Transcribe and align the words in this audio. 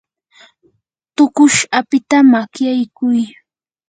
tuqush 1.15 1.59
apita 1.79 2.17
makyaykuy. 2.31 3.21